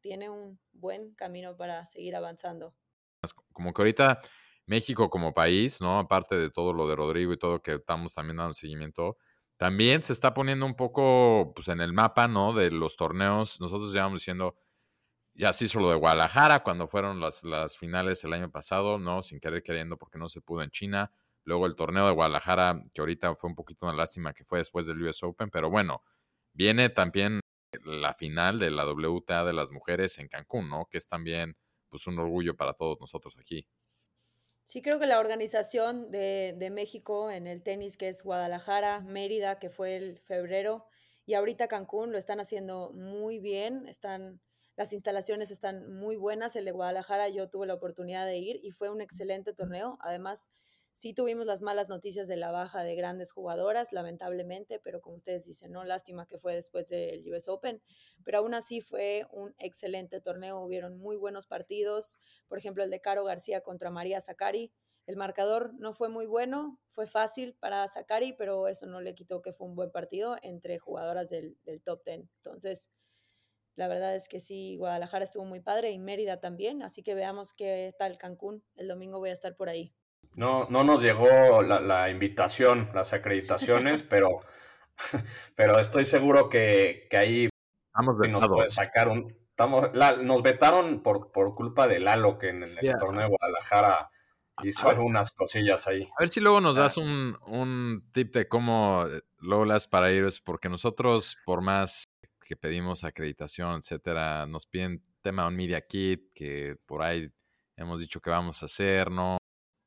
[0.03, 2.75] tiene un buen camino para seguir avanzando.
[3.55, 4.21] Como que ahorita
[4.67, 5.99] México como país, ¿no?
[5.99, 9.17] Aparte de todo lo de Rodrigo y todo que estamos también dando seguimiento,
[9.57, 12.53] también se está poniendo un poco pues, en el mapa, ¿no?
[12.53, 13.63] De los torneos.
[13.63, 14.57] Nosotros llevamos diciendo,
[15.35, 19.23] ya se hizo lo de Guadalajara cuando fueron las, las finales el año pasado, ¿no?
[19.23, 21.13] Sin querer queriendo porque no se pudo en China.
[21.45, 24.87] Luego el torneo de Guadalajara, que ahorita fue un poquito una lástima que fue después
[24.87, 26.03] del US Open, pero bueno,
[26.53, 27.41] viene también
[27.85, 30.87] la final de la WTA de las mujeres en Cancún, ¿no?
[30.91, 31.57] Que es también
[31.89, 33.67] pues un orgullo para todos nosotros aquí.
[34.65, 39.59] Sí, creo que la organización de, de México en el tenis, que es Guadalajara, Mérida,
[39.59, 40.87] que fue el febrero,
[41.27, 44.41] y ahorita Cancún lo están haciendo muy bien, están,
[44.77, 46.57] las instalaciones están muy buenas.
[46.57, 49.99] El de Guadalajara yo tuve la oportunidad de ir y fue un excelente torneo.
[50.01, 50.51] Además,
[50.95, 55.47] Sí tuvimos las malas noticias de la baja de grandes jugadoras, lamentablemente, pero como ustedes
[55.47, 57.83] dicen, no, lástima que fue después del US Open,
[58.25, 63.01] pero aún así fue un excelente torneo, hubieron muy buenos partidos, por ejemplo el de
[63.01, 64.71] Caro García contra María Zacari,
[65.07, 69.41] el marcador no fue muy bueno, fue fácil para Zacari, pero eso no le quitó
[69.41, 72.31] que fue un buen partido entre jugadoras del, del top ten.
[72.37, 72.91] Entonces,
[73.75, 77.55] la verdad es que sí, Guadalajara estuvo muy padre y Mérida también, así que veamos
[77.55, 78.63] qué tal Cancún.
[78.77, 79.95] El domingo voy a estar por ahí.
[80.35, 84.41] No, no nos llegó la, invitación, las acreditaciones, pero,
[85.57, 87.49] pero estoy seguro que, ahí
[88.29, 89.35] nos puede sacar un.
[89.49, 89.91] Estamos,
[90.23, 94.11] nos vetaron por, por culpa de Lalo, que en el, torneo de Guadalajara
[94.63, 96.09] hizo algunas cosillas ahí.
[96.19, 100.11] A ver si luego nos das un, un tip de cómo eh, luego las para
[100.11, 102.05] ir, porque nosotros, por más
[102.53, 107.33] que pedimos acreditación, etcétera, nos piden tema un Media Kit, que por ahí
[107.79, 109.39] hemos dicho que vamos a hacer, ¿no?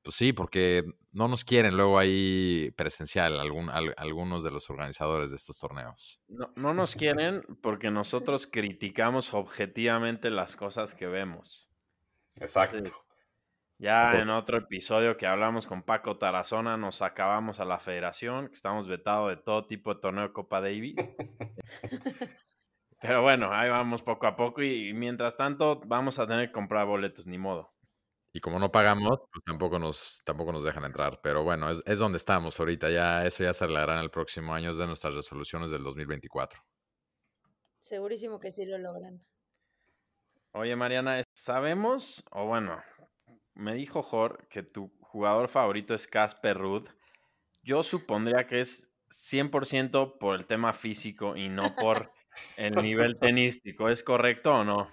[0.02, 5.36] Pues sí, porque no nos quieren luego ahí presencial algún, algunos de los organizadores de
[5.36, 6.20] estos torneos.
[6.28, 11.70] No, no nos quieren porque nosotros criticamos objetivamente las cosas que vemos.
[12.34, 13.06] Exacto.
[13.78, 18.54] Ya en otro episodio que hablamos con Paco Tarazona, nos acabamos a la federación, que
[18.54, 20.96] estamos vetados de todo tipo de torneo de Copa Davis.
[23.06, 26.88] Pero bueno, ahí vamos poco a poco y mientras tanto vamos a tener que comprar
[26.88, 27.72] boletos, ni modo.
[28.34, 31.20] Y como no pagamos, pues tampoco nos, tampoco nos dejan entrar.
[31.22, 32.90] Pero bueno, es, es donde estamos ahorita.
[32.90, 36.60] Ya, eso ya se en el próximo año de nuestras resoluciones del 2024.
[37.78, 39.24] Segurísimo que sí lo logran.
[40.52, 42.82] Oye, Mariana, sabemos, o bueno,
[43.54, 46.88] me dijo Jor que tu jugador favorito es Casper Rudd.
[47.62, 52.12] Yo supondría que es 100% por el tema físico y no por
[52.58, 53.90] el nivel tenístico.
[53.90, 54.88] ¿Es correcto o no?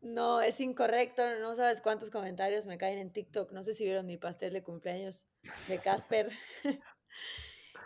[0.00, 1.22] No, es incorrecto.
[1.40, 3.52] No sabes cuántos comentarios me caen en TikTok.
[3.52, 5.26] No sé si vieron mi pastel de cumpleaños
[5.68, 6.30] de Casper.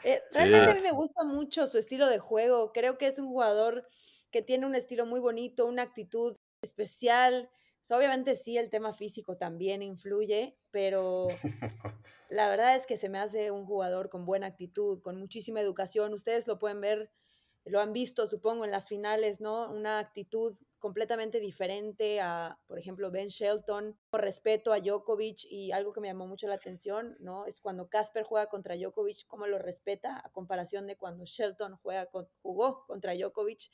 [0.05, 2.73] Eh, realmente a mí me gusta mucho su estilo de juego.
[2.73, 3.87] Creo que es un jugador
[4.33, 7.49] que tiene un estilo muy bonito, una actitud especial.
[7.89, 11.29] obviamente sí, el tema físico también influye, pero
[12.31, 16.15] la verdad es que se me hace un jugador con buena actitud, con muchísima educación.
[16.15, 17.11] Ustedes lo pueden ver
[17.65, 19.71] lo han visto, supongo, en las finales, ¿no?
[19.71, 25.93] Una actitud completamente diferente a, por ejemplo, Ben Shelton, por respeto a Djokovic y algo
[25.93, 27.47] que me llamó mucho la atención, ¿no?
[27.47, 32.09] Es cuando Casper juega contra Djokovic, cómo lo respeta a comparación de cuando Shelton juega
[32.43, 33.71] jugó contra Djokovic.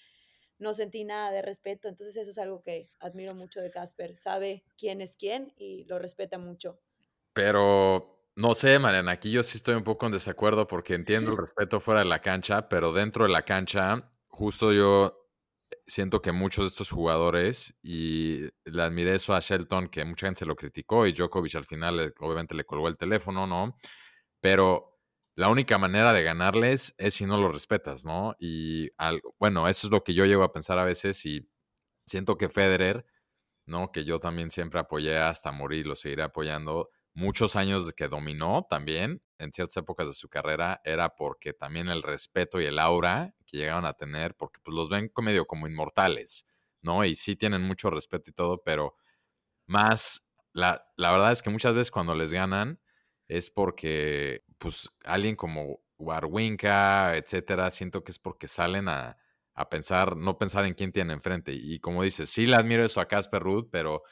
[0.58, 4.16] No sentí nada de respeto, entonces eso es algo que admiro mucho de Casper.
[4.16, 6.80] Sabe quién es quién y lo respeta mucho.
[7.32, 11.38] Pero no sé, Mariana, aquí yo sí estoy un poco en desacuerdo porque entiendo el
[11.38, 15.26] respeto fuera de la cancha, pero dentro de la cancha, justo yo
[15.84, 20.38] siento que muchos de estos jugadores, y le admiré eso a Shelton, que mucha gente
[20.38, 23.76] se lo criticó, y Djokovic al final obviamente le colgó el teléfono, ¿no?
[24.40, 25.00] Pero
[25.34, 28.36] la única manera de ganarles es si no los respetas, ¿no?
[28.38, 28.90] Y
[29.40, 31.50] bueno, eso es lo que yo llego a pensar a veces y
[32.06, 33.04] siento que Federer,
[33.66, 33.90] ¿no?
[33.90, 36.90] Que yo también siempre apoyé hasta morir, lo seguiré apoyando.
[37.18, 41.88] Muchos años de que dominó también en ciertas épocas de su carrera era porque también
[41.88, 45.66] el respeto y el aura que llegaban a tener, porque pues los ven medio como
[45.66, 46.46] inmortales,
[46.80, 47.04] ¿no?
[47.04, 48.94] Y sí tienen mucho respeto y todo, pero
[49.66, 52.80] más, la, la verdad es que muchas veces cuando les ganan
[53.28, 59.16] es porque, pues, alguien como Warwinka, etcétera, siento que es porque salen a,
[59.54, 61.52] a pensar, no pensar en quién tiene enfrente.
[61.52, 64.04] Y como dices, sí le admiro eso a Casper Ruth, pero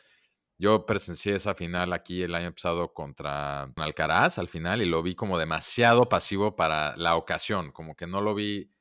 [0.58, 5.14] yo presencié esa final aquí el año pasado contra Alcaraz al final y lo vi
[5.14, 8.72] como demasiado pasivo para la ocasión, como que no lo vi,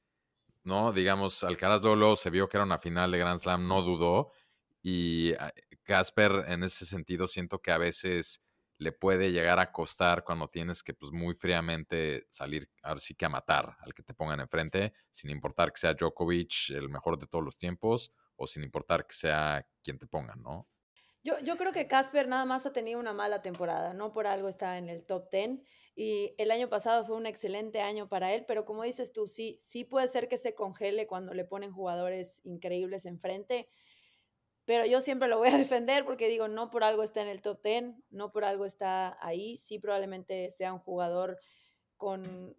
[0.63, 0.93] ¿no?
[0.93, 4.31] Digamos, Alcaraz luego, se vio que era una final de Grand Slam, no dudó.
[4.81, 8.41] Y ah, Casper, en ese sentido, siento que a veces
[8.77, 13.25] le puede llegar a costar cuando tienes que, pues, muy fríamente salir, ahora sí que
[13.25, 17.27] a matar al que te pongan enfrente, sin importar que sea Djokovic el mejor de
[17.27, 20.67] todos los tiempos o sin importar que sea quien te pongan, ¿no?
[21.25, 24.47] Yo, yo creo que Casper nada más ha tenido una mala temporada, no por algo
[24.47, 25.59] está en el top 10
[25.95, 29.57] y el año pasado fue un excelente año para él, pero como dices tú, sí,
[29.59, 33.67] sí puede ser que se congele cuando le ponen jugadores increíbles enfrente,
[34.65, 37.41] pero yo siempre lo voy a defender porque digo, no por algo está en el
[37.41, 41.39] top 10, no por algo está ahí, sí probablemente sea un jugador
[41.97, 42.55] con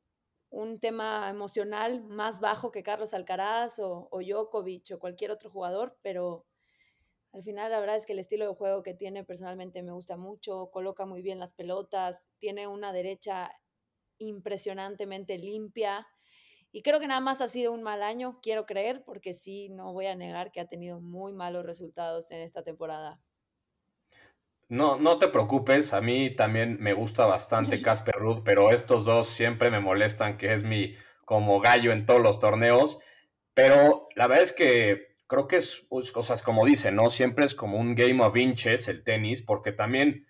[0.51, 5.97] un tema emocional más bajo que Carlos Alcaraz o, o Djokovic o cualquier otro jugador,
[6.03, 6.47] pero
[7.37, 10.17] al final, la verdad es que el estilo de juego que tiene personalmente me gusta
[10.17, 13.53] mucho, coloca muy bien las pelotas, tiene una derecha
[14.17, 16.07] impresionantemente limpia.
[16.73, 19.93] Y creo que nada más ha sido un mal año, quiero creer, porque sí, no
[19.93, 23.21] voy a negar que ha tenido muy malos resultados en esta temporada.
[24.71, 29.27] No, no te preocupes, a mí también me gusta bastante Casper Ruth, pero estos dos
[29.27, 30.95] siempre me molestan, que es mi
[31.27, 32.99] como gallo en todos los torneos.
[33.53, 37.11] Pero la verdad es que creo que es pues, cosas como dicen, ¿no?
[37.11, 40.27] Siempre es como un game of inches el tenis, porque también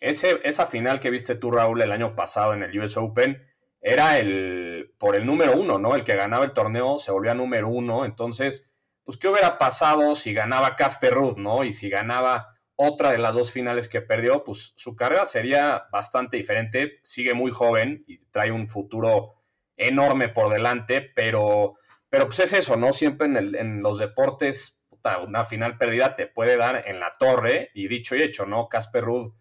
[0.00, 3.42] ese, esa final que viste tú, Raúl, el año pasado en el US Open,
[3.80, 5.94] era el por el número uno, ¿no?
[5.94, 8.04] El que ganaba el torneo se volvía número uno.
[8.04, 8.70] Entonces,
[9.04, 11.64] pues, ¿qué hubiera pasado si ganaba Casper Ruth, ¿no?
[11.64, 16.36] Y si ganaba otra de las dos finales que perdió, pues su carrera sería bastante
[16.36, 16.98] diferente.
[17.02, 19.34] Sigue muy joven y trae un futuro
[19.76, 21.76] enorme por delante, pero
[22.08, 22.92] pero pues es eso, ¿no?
[22.92, 24.82] Siempre en, los deportes,
[25.26, 28.68] una final perdida te puede dar en la torre y dicho y hecho, ¿no?
[28.68, 29.32] Casper Ruud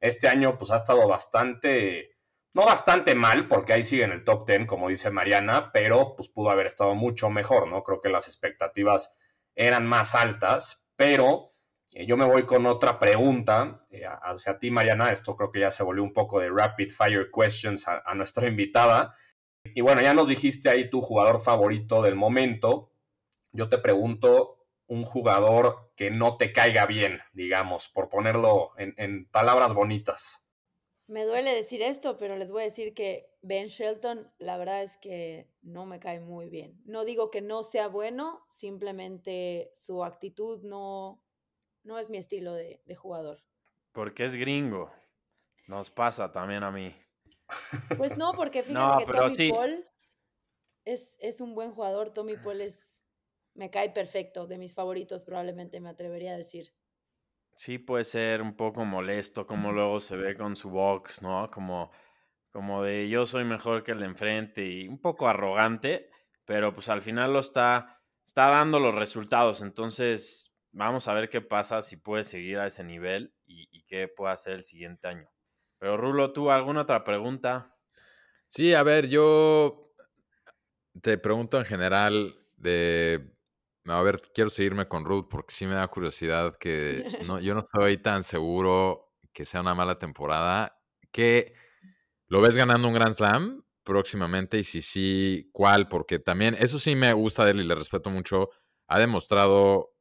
[0.00, 2.16] este año pues ha estado bastante,
[2.54, 6.28] no bastante mal, porque ahí sigue en el top 10, como dice Mariana, pero pues
[6.28, 7.82] pudo haber estado mucho mejor, ¿no?
[7.82, 9.16] Creo que las expectativas
[9.54, 11.54] eran más altas, pero
[11.94, 15.10] eh, yo me voy con otra pregunta eh, hacia ti, Mariana.
[15.10, 19.14] Esto creo que ya se volvió un poco de rapid fire questions a nuestra invitada.
[19.72, 22.90] Y bueno, ya nos dijiste ahí tu jugador favorito del momento.
[23.52, 29.72] Yo te pregunto un jugador que no te caiga bien, digamos, por ponerlo en, palabras
[29.72, 30.46] bonitas.
[31.06, 34.96] Me duele decir esto, pero les voy a decir que Ben Shelton, la verdad es
[34.96, 36.80] que no me cae muy bien.
[36.84, 41.22] No digo que no sea bueno, simplemente su actitud no,
[41.82, 43.42] no es mi estilo de, de jugador.
[43.92, 44.90] Porque es gringo.
[45.66, 46.90] Nos pasa también a mí.
[47.96, 49.84] Pues no, porque fíjate que Tommy Paul
[50.84, 52.12] es, es, un buen jugador.
[52.12, 53.04] Tommy Paul es,
[53.54, 56.74] me cae perfecto, de mis favoritos probablemente me atrevería a decir.
[57.56, 61.50] Sí, puede ser un poco molesto como luego se ve con su box, ¿no?
[61.50, 61.92] Como,
[62.50, 66.10] como de yo soy mejor que el de enfrente y un poco arrogante,
[66.44, 69.62] pero pues al final lo está, está dando los resultados.
[69.62, 74.08] Entonces, vamos a ver qué pasa si puede seguir a ese nivel y, y qué
[74.08, 75.33] puede hacer el siguiente año.
[75.84, 77.76] Pero Rulo, ¿tú alguna otra pregunta?
[78.48, 79.92] Sí, a ver, yo
[81.02, 83.36] te pregunto en general de...
[83.84, 87.60] A ver, quiero seguirme con Ruth porque sí me da curiosidad que no, yo no
[87.60, 90.80] estoy tan seguro que sea una mala temporada.
[91.12, 91.52] ¿Qué
[92.28, 94.56] lo ves ganando un Grand Slam próximamente?
[94.56, 95.88] Y si sí, ¿cuál?
[95.88, 98.48] Porque también, eso sí me gusta de él y le respeto mucho.
[98.86, 99.93] Ha demostrado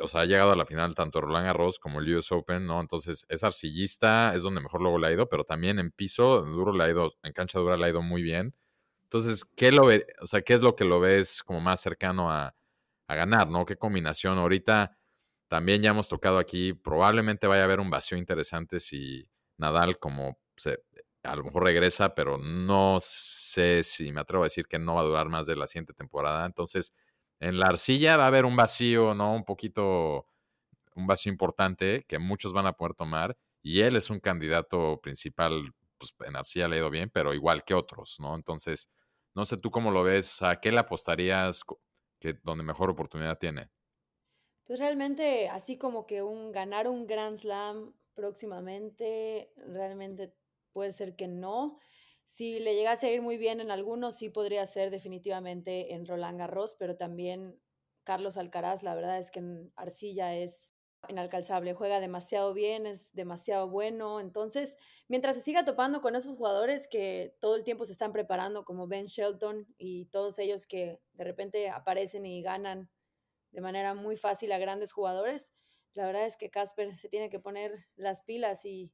[0.00, 2.80] o sea, ha llegado a la final tanto Roland Garros como el US Open, ¿no?
[2.80, 6.72] Entonces es arcillista, es donde mejor luego le ha ido, pero también en piso duro
[6.72, 8.54] le ha ido, en cancha dura le ha ido muy bien.
[9.04, 12.30] Entonces, ¿qué lo ve, o sea, qué es lo que lo ves como más cercano
[12.30, 12.54] a,
[13.06, 13.66] a ganar, ¿no?
[13.66, 14.38] ¿Qué combinación?
[14.38, 14.96] Ahorita
[15.48, 19.28] también ya hemos tocado aquí, probablemente vaya a haber un vacío interesante si
[19.58, 20.78] Nadal como se,
[21.22, 25.02] a lo mejor regresa, pero no sé si me atrevo a decir que no va
[25.02, 26.46] a durar más de la siguiente temporada.
[26.46, 26.94] Entonces,
[27.42, 29.34] En la arcilla va a haber un vacío, ¿no?
[29.34, 30.28] Un poquito,
[30.94, 35.72] un vacío importante que muchos van a poder tomar y él es un candidato principal,
[35.98, 38.36] pues en arcilla le ha ido bien, pero igual que otros, ¿no?
[38.36, 38.88] Entonces,
[39.34, 41.64] no sé tú cómo lo ves, ¿a qué le apostarías
[42.20, 43.70] que donde mejor oportunidad tiene?
[44.64, 50.32] Pues realmente, así como que un ganar un Grand Slam próximamente, realmente
[50.72, 51.80] puede ser que no.
[52.32, 56.38] Si le llegase a ir muy bien en algunos, sí podría ser definitivamente en Roland
[56.38, 57.60] Garros, pero también
[58.04, 60.74] Carlos Alcaraz, la verdad es que en Arcilla es
[61.10, 64.18] inalcanzable, juega demasiado bien, es demasiado bueno.
[64.18, 68.64] Entonces, mientras se siga topando con esos jugadores que todo el tiempo se están preparando,
[68.64, 72.88] como Ben Shelton y todos ellos que de repente aparecen y ganan
[73.50, 75.52] de manera muy fácil a grandes jugadores,
[75.92, 78.90] la verdad es que Casper se tiene que poner las pilas y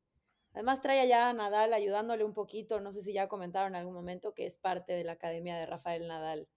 [0.58, 2.80] además trae allá a Nadal ayudándole un poquito.
[2.80, 5.66] No sé si ya comentaron en algún momento que es parte de la academia de
[5.66, 6.48] Rafael Nadal.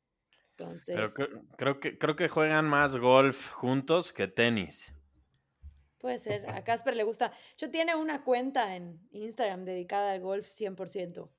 [0.58, 1.14] Entonces...
[1.56, 4.96] creo, que, creo que juegan más golf juntos que tenis.
[6.00, 6.50] Puede ser.
[6.50, 7.32] A Casper le gusta.
[7.60, 11.30] Yo tiene una cuenta en Instagram dedicada al golf 100%.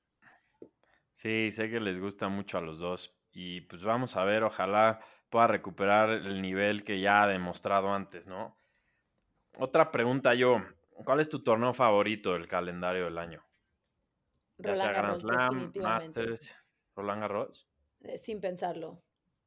[1.15, 3.13] Sí, sé que les gusta mucho a los dos.
[3.33, 8.29] Y pues vamos a ver, ojalá pueda recuperar el nivel que ya ha demostrado antes,
[8.29, 8.57] ¿no?
[9.59, 10.63] Otra pregunta yo.
[11.05, 13.45] ¿Cuál es tu torneo favorito del calendario del año?
[14.59, 16.57] Ya sea Grand Slam, Masters,
[16.95, 17.69] Roland Garros.
[18.01, 19.03] Eh, sin pensarlo.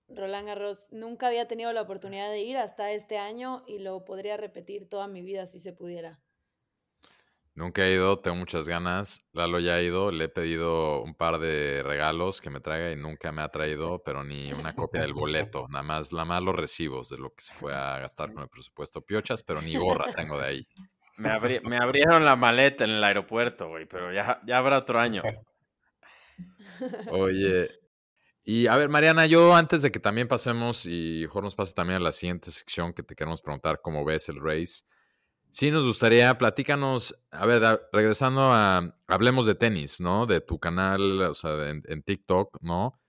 [0.08, 4.38] Roland Garros nunca había tenido la oportunidad de ir hasta este año y lo podría
[4.38, 6.22] repetir toda mi vida si se pudiera.
[7.56, 9.30] Nunca he ido, tengo muchas ganas.
[9.32, 12.98] Lalo ya ha ido, le he pedido un par de regalos que me traiga y
[12.98, 16.54] nunca me ha traído, pero ni una copia del boleto, nada más, nada más los
[16.56, 20.10] recibos de lo que se fue a gastar con el presupuesto piochas, pero ni gorra
[20.14, 20.68] tengo de ahí.
[21.18, 21.30] Me,
[21.62, 25.24] me abrieron la maleta en el aeropuerto, güey, pero ya, ya habrá otro año.
[27.12, 27.70] Oye,
[28.44, 31.98] y a ver, Mariana, yo antes de que también pasemos y Jorge nos pase también
[31.98, 34.84] a la siguiente sección que te queremos preguntar cómo ves el race,
[35.50, 40.28] sí nos gustaría, platícanos, a ver, regresando a, hablemos de tenis, ¿no?
[40.28, 43.00] De tu canal, o sea, en, TikTok, ¿no?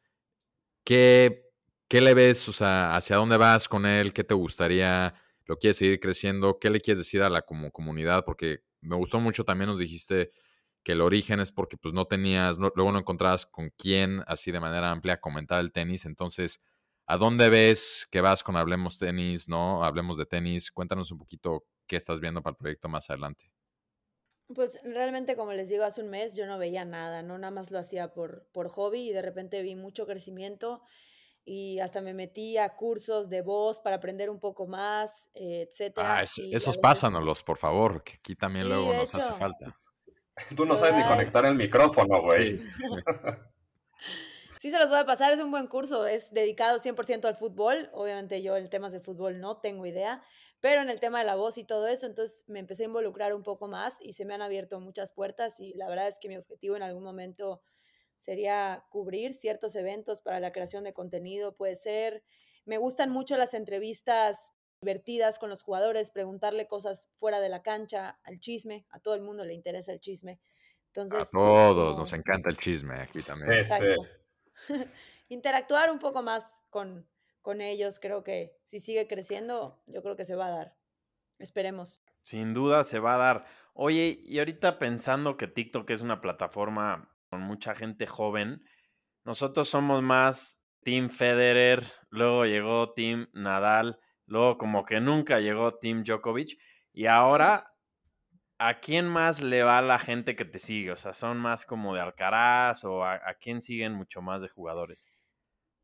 [0.84, 1.50] ¿Qué,
[1.88, 4.12] ¿Qué le ves, o sea, hacia dónde vas con él?
[4.12, 5.14] ¿Qué te gustaría?
[5.46, 6.58] ¿Lo quieres seguir creciendo?
[6.58, 8.24] ¿Qué le quieres decir a la como comunidad?
[8.24, 10.32] Porque me gustó mucho, también nos dijiste
[10.82, 14.60] que el origen es porque pues no tenías, luego no encontrabas con quién así de
[14.60, 16.04] manera amplia comentar el tenis.
[16.04, 16.60] Entonces,
[17.06, 19.84] ¿a dónde ves que vas con Hablemos Tenis, no?
[19.84, 20.70] Hablemos de tenis.
[20.70, 23.50] Cuéntanos un poquito qué estás viendo para el proyecto más adelante.
[24.54, 27.36] Pues realmente, como les digo, hace un mes yo no veía nada, ¿no?
[27.36, 30.82] Nada más lo hacía por, por hobby y de repente vi mucho crecimiento
[31.48, 36.18] y hasta me metí a cursos de voz para aprender un poco más, etcétera.
[36.18, 39.78] Ah, esos pásanos, por favor, que aquí también luego nos hace falta.
[40.56, 42.60] Tú no sabes ni conectar el micrófono, güey.
[44.60, 44.70] Sí.
[44.72, 47.88] se los voy a pasar, es un buen curso, es dedicado 100% al fútbol.
[47.92, 50.22] Obviamente yo el tema de fútbol no tengo idea,
[50.60, 53.32] pero en el tema de la voz y todo eso, entonces me empecé a involucrar
[53.32, 56.28] un poco más y se me han abierto muchas puertas y la verdad es que
[56.28, 57.60] mi objetivo en algún momento
[58.16, 62.24] sería cubrir ciertos eventos para la creación de contenido, puede ser.
[62.64, 68.18] Me gustan mucho las entrevistas divertidas con los jugadores, preguntarle cosas fuera de la cancha,
[68.24, 70.40] al chisme, a todo el mundo le interesa el chisme.
[70.88, 73.64] Entonces, a todos nos encanta el chisme aquí también.
[75.28, 77.06] Interactuar un poco más con,
[77.42, 80.76] con ellos, creo que si sigue creciendo, yo creo que se va a dar.
[81.38, 82.02] Esperemos.
[82.22, 83.44] Sin duda se va a dar.
[83.74, 88.62] Oye, y ahorita pensando que TikTok es una plataforma con mucha gente joven,
[89.24, 93.98] nosotros somos más Team Federer, luego llegó Team Nadal.
[94.26, 96.58] Luego como que nunca llegó Tim Djokovic.
[96.92, 97.72] Y ahora,
[98.58, 100.90] ¿a quién más le va la gente que te sigue?
[100.90, 105.06] O sea, ¿son más como de Alcaraz o a, quién siguen mucho más de jugadores?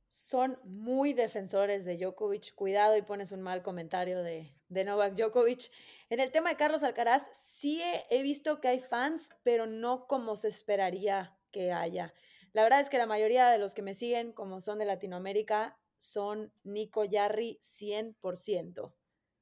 [0.09, 2.55] Son muy defensores de Djokovic.
[2.55, 5.71] Cuidado y pones un mal comentario de, de Novak Djokovic.
[6.11, 10.37] En el tema de Carlos Alcaraz, sí he visto que hay fans, pero no como
[10.37, 12.13] se esperaría que haya.
[12.53, 15.79] La verdad es que la mayoría de los que me siguen, como son de Latinoamérica,
[15.99, 18.93] son Nico Yarri 100%.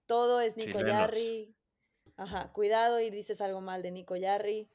[0.07, 1.55] Todo es Nico Yarri.
[2.17, 4.69] Ajá, cuidado y dices algo mal de Nico Yarri.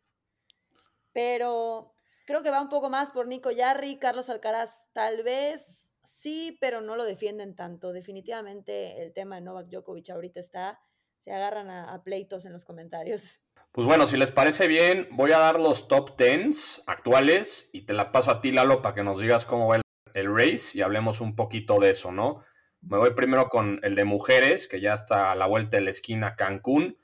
[1.13, 1.93] Pero
[2.25, 6.81] creo que va un poco más por Nico Yarri, Carlos Alcaraz tal vez sí, pero
[6.81, 7.91] no lo defienden tanto.
[7.91, 10.79] Definitivamente el tema de Novak Djokovic ahorita está,
[11.17, 13.41] se agarran a, pleitos en los comentarios.
[13.75, 17.91] Pues bueno, si les parece bien, voy a dar los top 10 actuales y te
[17.91, 19.81] la paso a ti, Lalo, para que nos digas cómo va el
[20.13, 22.41] el race y hablemos un poquito de eso, ¿no?
[22.79, 25.89] Me voy primero con el de mujeres, que ya está a la vuelta de la
[25.89, 26.97] esquina Cancún,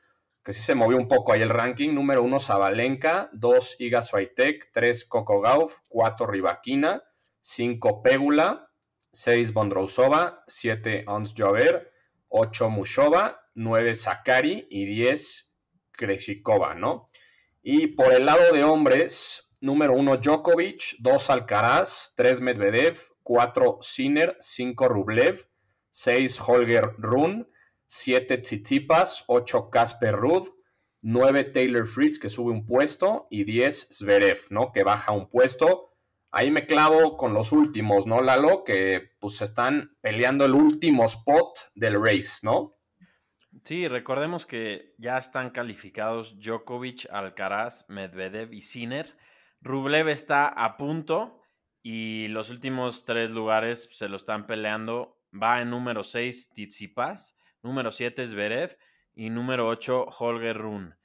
[0.46, 1.94] que sí se movió un poco ahí el ranking.
[1.94, 7.04] Número uno, Zabalenka, dos, Iga Swiatek, tres, Coco Gauff, cuatro, Rivaquina,
[7.42, 8.70] cinco, Pégula,
[9.12, 11.92] 6 Bondrousova, 7 Ons Jover,
[12.30, 15.51] 8 Mushova, 9 Sakari y 10
[15.92, 17.10] Krejcikova, ¿no?
[17.62, 24.38] Y por el lado de hombres, número 1 Djokovic, 2 Alcaraz, 3 Medvedev, 4 Sinner,
[24.40, 25.48] 5 Rublev,
[25.92, 27.48] 6 Holger Run,
[27.86, 30.48] 7 Tsitsipas, 8 Casper Ruud,
[31.02, 34.72] 9 Taylor Fritz, que sube un puesto, y 10 Zverev, ¿no?
[34.72, 35.94] Que baja un puesto.
[36.32, 38.64] Ahí me clavo con los últimos, ¿no, Lalo?
[38.64, 42.78] Que pues están peleando el último spot del race, ¿no?
[43.64, 49.16] Sí, recordemos que ya están calificados Djokovic, Alcaraz, Medvedev y Sinner.
[49.62, 51.42] Rublev está a punto
[51.84, 55.20] y los últimos tres lugares se lo están peleando.
[55.32, 58.78] Va en número 6 Tsitsipas, número 7 Zverev
[59.14, 60.96] y número 8 Holger Run.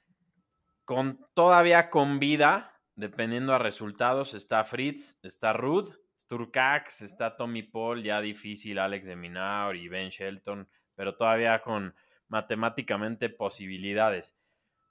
[0.85, 8.03] Con, todavía con vida, dependiendo a resultados, está Fritz, está Rud, Sturkax, está Tommy Paul,
[8.03, 11.93] ya difícil, Alex de Minaur y Ben Shelton, pero todavía con
[12.27, 14.37] matemáticamente posibilidades.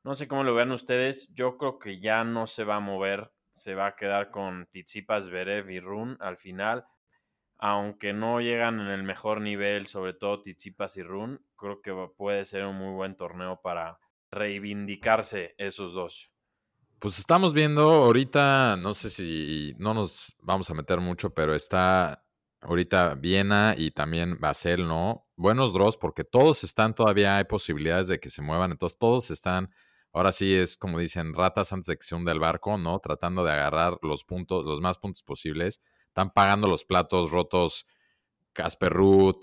[0.04, 3.32] No sé cómo lo vean ustedes, yo creo que ya no se va a mover,
[3.50, 6.86] se va a quedar con Tizipas, Berev y Run al final,
[7.58, 12.44] aunque no llegan en el mejor nivel, sobre todo Tizipas y Run, creo que puede
[12.44, 13.98] ser un muy buen torneo para
[14.30, 16.32] reivindicarse esos dos.
[16.98, 22.24] Pues estamos viendo ahorita, no sé si no nos vamos a meter mucho, pero está
[22.60, 25.25] ahorita Viena y también Basel, ¿no?
[25.36, 29.70] Buenos draws porque todos están todavía, hay posibilidades de que se muevan, entonces todos están,
[30.12, 32.98] ahora sí es como dicen, ratas antes de que se hunda el barco, ¿no?
[33.00, 35.82] Tratando de agarrar los puntos, los más puntos posibles.
[36.08, 37.86] Están pagando los platos rotos
[38.54, 39.40] Casper Ruth,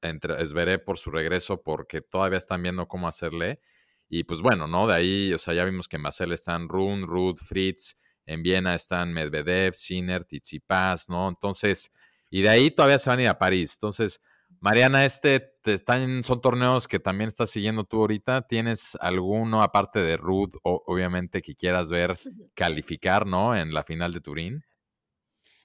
[0.00, 3.60] entre Esveré por su regreso porque todavía están viendo cómo hacerle.
[4.08, 4.86] Y pues bueno, ¿no?
[4.86, 8.74] De ahí, o sea, ya vimos que en Basel están Run, Ruth, Fritz, en Viena
[8.74, 11.28] están Medvedev, Sinner, Tsitsipas, ¿no?
[11.28, 11.92] Entonces,
[12.30, 13.74] y de ahí todavía se van a ir a París.
[13.74, 14.20] Entonces,
[14.66, 18.48] Mariana, este te están, son torneos que también estás siguiendo tú ahorita.
[18.48, 22.16] ¿Tienes alguno, aparte de Ruth, obviamente, que quieras ver
[22.54, 23.54] calificar, ¿no?
[23.54, 24.64] En la final de Turín.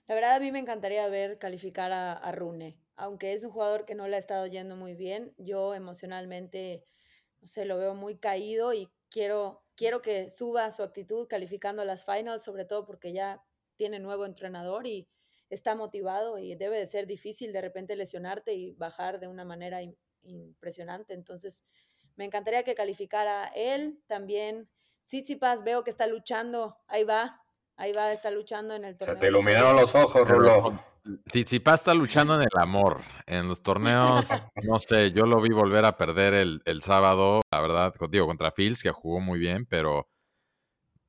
[0.06, 2.78] La verdad, a mí me encantaría ver calificar a, a Rune.
[2.96, 6.86] Aunque es un jugador que no le ha estado yendo muy bien, yo emocionalmente,
[7.40, 11.86] no sé, lo veo muy caído y quiero, quiero que suba su actitud calificando a
[11.86, 13.42] las finals, sobre todo porque ya
[13.78, 15.10] tiene nuevo entrenador y
[15.52, 19.82] está motivado y debe de ser difícil de repente lesionarte y bajar de una manera
[20.24, 21.14] impresionante.
[21.14, 21.64] Entonces,
[22.16, 24.70] me encantaría que calificara él también.
[25.06, 27.42] Tsitsipas veo que está luchando, ahí va,
[27.76, 29.16] ahí va, está luchando en el torneo.
[29.16, 30.80] Se te iluminaron los ojos, Rulo.
[31.30, 34.30] Tsitsipas está luchando en el amor, en los torneos,
[34.64, 38.52] no sé, yo lo vi volver a perder el, el sábado, la verdad, digo, contra
[38.52, 40.08] Fields, que jugó muy bien, pero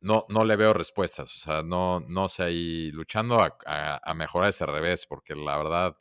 [0.03, 1.35] no, no le veo respuestas.
[1.35, 5.97] O sea, no, no sé, ahí luchando a, mejorar ese revés, porque la verdad.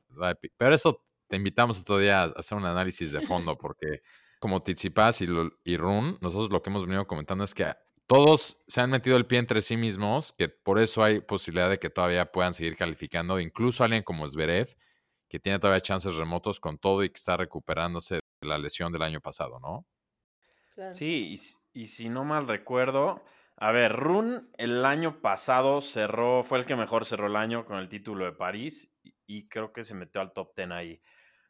[0.58, 4.02] Pero eso te invitamos otro día a hacer un análisis de fondo, porque
[4.40, 5.28] como Tizipas y,
[5.64, 7.74] y Run, nosotros lo que hemos venido comentando es que
[8.08, 11.80] todos se han metido el pie entre sí mismos, que por eso hay posibilidad de
[11.80, 14.76] que todavía puedan seguir calificando, incluso alguien como Zverev,
[15.30, 19.04] que tiene todavía chances remotos con todo y que está recuperándose de la lesión del
[19.04, 19.86] año pasado, ¿no?
[20.94, 21.36] Sí,
[21.74, 23.24] y si no mal recuerdo,
[23.64, 27.78] a ver, Run el año pasado cerró, fue el que mejor cerró el año con
[27.78, 28.92] el título de París
[29.28, 31.02] y, creo que se metió al top 10 ahí.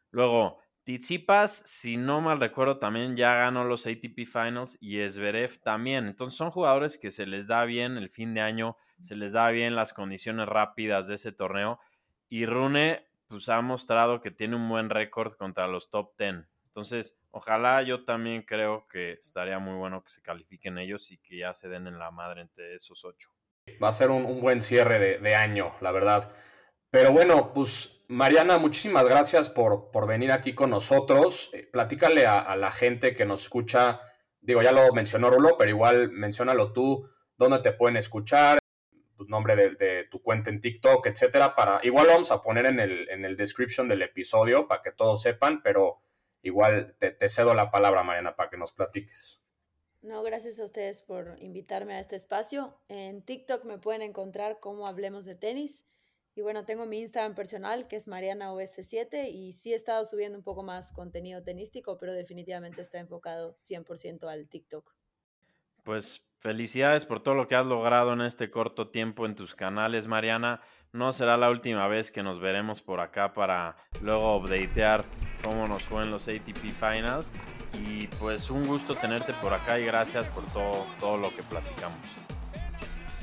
[0.09, 6.05] Luego, Tizipas, si no mal recuerdo, también ya ganó los ATP Finals y Esverev también.
[6.05, 9.49] Entonces son jugadores que se les da bien el fin de año, se les da
[9.51, 11.79] bien las condiciones rápidas de ese torneo.
[12.27, 16.45] Y Rune, pues ha mostrado que tiene un buen récord contra los top 10.
[16.71, 21.39] Entonces, ojalá yo también creo que estaría muy bueno que se califiquen ellos y que
[21.39, 23.29] ya se den en la madre entre esos ocho.
[23.83, 26.31] Va a ser un, buen cierre de, año, la verdad.
[26.89, 31.49] Pero bueno, pues Mariana, muchísimas gracias por, por venir aquí con nosotros.
[31.51, 33.99] Eh, platícale a, la gente que nos escucha,
[34.39, 37.05] digo, ya lo mencionó Rulo, pero igual menciónalo tú,
[37.35, 38.59] dónde te pueden escuchar,
[39.27, 43.09] nombre de, de, tu cuenta en TikTok, etcétera, para, igual vamos a poner en el,
[43.09, 46.01] en el description del episodio para que todos sepan, pero
[46.41, 49.41] igual te, cedo la palabra, Mariana, para que nos platiques.
[50.01, 52.75] No, gracias a ustedes por invitarme a este espacio.
[52.87, 55.85] En TikTok me pueden encontrar como Hablemos de Tenis.
[56.33, 60.43] Y bueno, tengo mi Instagram personal que es MarianaOS7 y sí he estado subiendo un
[60.43, 64.95] poco más contenido tenístico, pero definitivamente está enfocado 100% al TikTok.
[65.83, 70.07] Pues felicidades por todo lo que has logrado en este corto tiempo en tus canales,
[70.07, 70.61] Mariana.
[70.93, 75.05] No será la última vez que nos veremos por acá para luego updatear
[75.41, 77.31] cómo nos fue en los ATP Finals.
[77.73, 81.97] Y pues un gusto tenerte por acá y gracias por todo, todo lo que platicamos.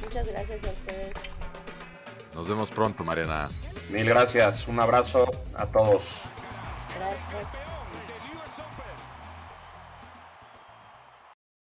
[0.03, 1.13] Muchas gracias a ustedes.
[2.35, 3.49] Nos vemos pronto, Mariana.
[3.91, 4.69] Mil gracias.
[4.69, 6.25] Un abrazo a todos.
[6.97, 7.68] Gracias.